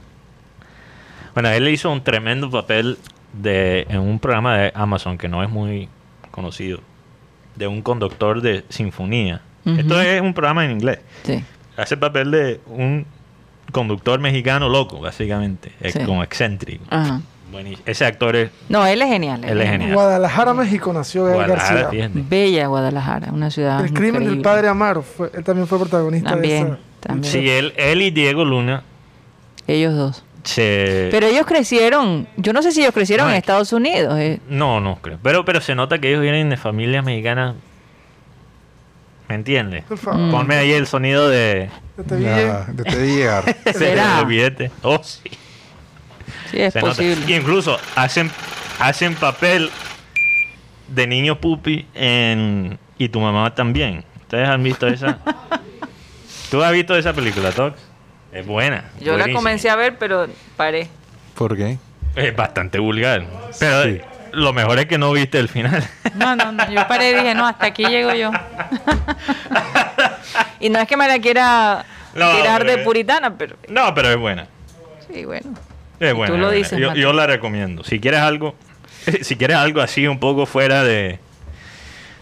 [1.34, 2.98] Bueno, él hizo un tremendo papel
[3.34, 5.88] de, en un programa de Amazon que no es muy
[6.30, 6.82] conocido.
[7.56, 9.42] De un conductor de sinfonía.
[9.66, 11.00] Esto es un programa en inglés.
[11.24, 11.44] Sí.
[11.78, 13.06] Hace el papel de un
[13.72, 15.72] conductor mexicano loco, básicamente.
[15.80, 16.00] Es Sí.
[16.00, 16.84] como excéntrico.
[16.90, 17.22] Ajá.
[17.52, 17.84] Buenísimo.
[17.86, 19.44] Ese actor es No, él es genial.
[19.44, 19.94] Él es genial.
[19.94, 22.10] Guadalajara, México nació Gael Guadalajara, García.
[22.14, 26.64] Bella Guadalajara, una ciudad El crimen del padre Amaro, fue, él también fue protagonista También,
[26.66, 26.80] de esa.
[27.02, 27.32] también.
[27.34, 28.84] Sí, él, él y Diego Luna
[29.68, 30.24] Ellos dos.
[30.44, 31.10] se...
[31.12, 34.18] Pero ellos crecieron, yo no sé si ellos crecieron No, en es- Estados Unidos.
[34.18, 34.40] eh.
[34.50, 35.18] No, no creo.
[35.22, 37.56] Pero, pero se nota que ellos vienen de familias mexicanas.
[39.32, 39.86] ¿Me entiendes?
[39.86, 40.20] Por favor.
[40.20, 40.32] Mm.
[40.32, 43.46] Ponme ahí el sonido de, Yo te de te llegar.
[43.64, 44.18] de ¿Será?
[44.18, 44.72] los billetes.
[44.82, 45.22] Oh, sí.
[46.52, 46.92] Sí, es Se nota.
[46.92, 47.26] posible.
[47.32, 48.30] Y incluso hacen,
[48.78, 49.70] hacen papel
[50.90, 54.04] de niño pupi en Y tu mamá también.
[54.20, 55.20] ¿Ustedes han visto esa?
[56.52, 57.80] ¿Tú has visto esa película, Tox?
[58.34, 58.84] Es buena.
[59.00, 60.90] Yo la comencé a ver, pero paré.
[61.36, 61.78] ¿Por qué?
[62.18, 63.26] Es bastante vulgar.
[63.58, 64.02] Pero Sí.
[64.34, 65.88] Lo mejor es que no viste el final.
[66.16, 66.70] No, no, no.
[66.72, 68.32] Yo paré y dije, no, hasta aquí llego yo.
[70.60, 74.18] y no es que me la quiera No, tirar de puritana, pero no, pero es
[74.18, 74.48] buena.
[75.12, 75.54] sí, bueno.
[76.00, 76.34] Es buena.
[76.34, 76.58] tú lo buena.
[76.58, 77.84] dices, yo, la recomiendo.
[77.84, 78.56] Si quieres algo,
[79.22, 81.20] si quieres algo así un poco fuera de.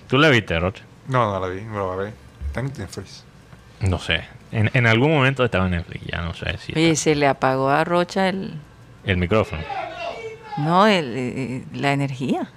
[0.08, 0.84] ¿Tú la viste, Rocha?
[1.08, 2.12] No, no la vi, no la vi.
[2.48, 3.24] Está en Netflix.
[3.82, 4.24] No sé.
[4.52, 6.74] En, en algún momento estaba en Netflix, ya no sé si.
[6.74, 7.04] Oye, está.
[7.04, 8.54] se le apagó a Rocha el.
[9.06, 9.62] El micrófono.
[10.63, 12.50] No, el, eh, la energía.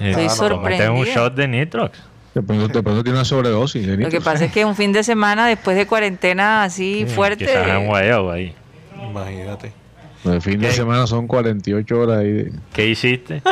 [0.00, 0.92] Eh, Estoy sorprendida.
[0.92, 1.98] un shot de Nitrox.
[2.34, 3.86] De pronto, de pronto tiene una sobredosis.
[3.86, 7.14] de Lo que pasa es que un fin de semana después de cuarentena así Sí,
[7.14, 7.46] fuerte.
[7.46, 8.54] Quizás en guayabo ahí.
[9.02, 9.72] Imagínate.
[10.24, 10.72] El fin de ¿Qué?
[10.74, 12.32] semana son 48 horas ahí.
[12.32, 13.42] de- ¿Qué hiciste?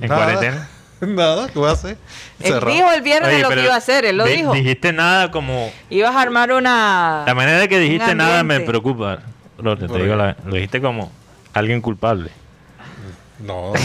[0.00, 0.24] ¿En Nada.
[0.24, 0.68] cuarentena?
[1.00, 1.96] Nada, ¿qué voy a hacer?
[2.40, 4.52] Él dijo el viernes Oye, lo que iba a hacer, él lo di- dijo.
[4.52, 5.72] Dijiste nada como.
[5.90, 7.24] Ibas a armar una.
[7.26, 9.20] La manera de que dijiste nada me preocupa.
[9.58, 11.10] Rocha, te ¿Por digo la- lo dijiste como
[11.54, 12.30] alguien culpable.
[13.42, 13.72] No,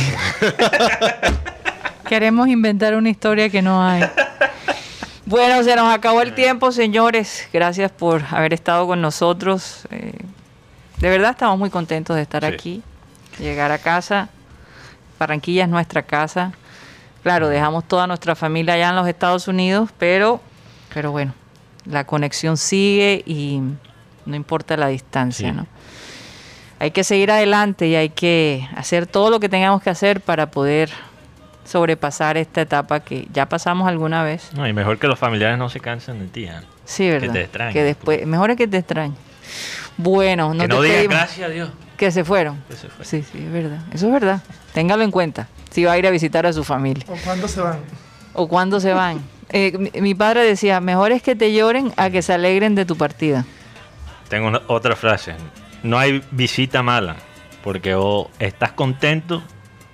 [2.07, 4.03] Queremos inventar una historia que no hay.
[5.25, 7.49] Bueno, se nos acabó el tiempo, señores.
[7.51, 9.85] Gracias por haber estado con nosotros.
[9.91, 10.13] Eh,
[10.99, 12.53] de verdad estamos muy contentos de estar Sí.
[12.53, 12.81] aquí,
[13.39, 14.29] llegar a casa.
[15.19, 16.53] Barranquilla es nuestra casa.
[17.23, 20.39] Claro, dejamos toda nuestra familia allá en los Estados Unidos, pero,
[20.93, 21.33] pero bueno,
[21.85, 23.59] la conexión sigue y
[24.25, 25.55] no importa la distancia, Sí.
[25.55, 25.67] ¿no?
[26.79, 30.51] Hay que seguir adelante y hay que hacer todo lo que tengamos que hacer para
[30.51, 30.89] poder
[31.65, 34.51] sobrepasar esta etapa que ya pasamos alguna vez.
[34.53, 36.45] No, y mejor que los familiares no se cansen de ti.
[36.45, 36.53] ¿eh?
[36.85, 37.33] Sí, ¿verdad?
[37.33, 39.15] te extrañen, Que después, mejor es que te extrañen.
[39.97, 41.69] Bueno, que nos no digas gracias a Dios.
[41.97, 42.61] Que se fueron.
[42.69, 43.03] Que se fue.
[43.05, 43.79] Sí, sí, es verdad.
[43.91, 44.41] Eso es verdad.
[44.73, 45.47] Téngalo en cuenta.
[45.71, 47.03] Si va a ir a visitar a su familia.
[47.07, 47.79] ¿O cuándo se van?
[48.33, 49.21] O cuándo se van.
[49.49, 52.83] Eh, mi, mi padre decía, mejor es que te lloren a que se alegren de
[52.83, 53.45] tu partida.
[54.27, 55.35] Tengo una- otra frase.
[55.87, 57.17] No hay visita mala.
[57.63, 59.43] Porque o estás contento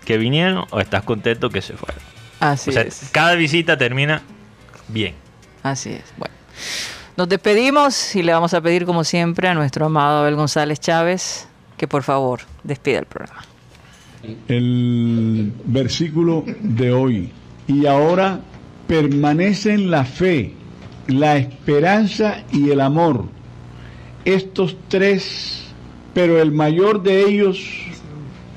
[0.06, 2.02] que vinieron o estás contento que se fueron.
[2.40, 3.10] Así o sea, es.
[3.12, 4.22] cada visita termina
[4.90, 5.16] bien.
[5.64, 6.04] Así es.
[6.18, 6.34] Bueno,
[7.16, 11.48] nos despedimos y le vamos a pedir, como siempre, a nuestro amado Abel González Chávez
[11.78, 13.44] que por favor despida el programa.
[14.48, 17.32] el versículo de hoy.
[17.68, 18.40] Y ahora
[18.88, 20.54] permanecen la fe,
[21.08, 23.26] la esperanza y el amor.
[24.26, 25.63] Estos tres,
[26.14, 27.66] pero el mayor de ellos,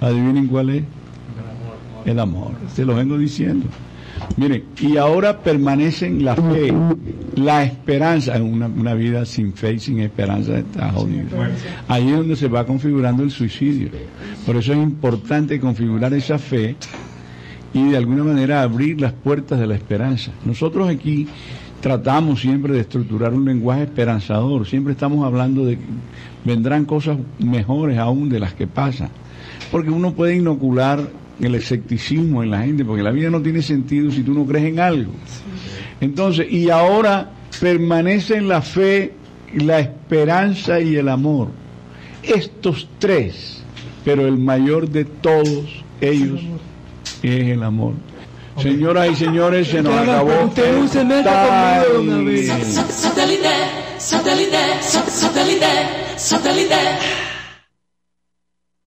[0.00, 0.84] adivinen cuál es.
[2.04, 2.52] El amor.
[2.74, 3.66] Se lo vengo diciendo.
[4.36, 6.72] Miren, y ahora permanecen la fe,
[7.34, 8.40] la esperanza.
[8.40, 11.50] Una, una vida sin fe y sin esperanza está jodida.
[11.88, 13.90] Ahí es donde se va configurando el suicidio.
[14.44, 16.76] Por eso es importante configurar esa fe
[17.74, 20.30] y de alguna manera abrir las puertas de la esperanza.
[20.44, 21.26] Nosotros aquí
[21.86, 25.84] tratamos siempre de estructurar un lenguaje esperanzador, siempre estamos hablando de que
[26.44, 29.08] vendrán cosas mejores aún de las que pasan,
[29.70, 34.10] porque uno puede inocular el escepticismo en la gente, porque la vida no tiene sentido
[34.10, 35.12] si tú no crees en algo.
[36.00, 39.12] Entonces, y ahora permanece en la fe,
[39.54, 41.50] la esperanza y el amor.
[42.20, 43.62] Estos tres,
[44.04, 46.40] pero el mayor de todos ellos
[47.22, 47.92] es el amor.
[48.60, 50.44] Señoras y señores, se nos acabó.
[50.46, 52.46] Usted un cemento el conmigo una vez.
[52.88, 53.48] Satellite,
[53.98, 55.66] satellite, satellite,
[56.16, 57.25] satellite.